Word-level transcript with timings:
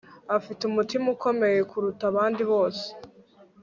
afite 0.37 0.61
umutima 0.65 1.05
ukomeye 1.15 1.59
kuruta 1.69 2.03
abandi 2.11 2.43
bose 2.51 2.85